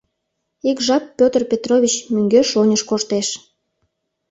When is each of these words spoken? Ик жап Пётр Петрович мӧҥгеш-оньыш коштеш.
Ик 0.69 0.77
жап 0.87 1.03
Пётр 1.17 1.41
Петрович 1.51 1.93
мӧҥгеш-оньыш 2.13 2.81
коштеш. 2.89 3.27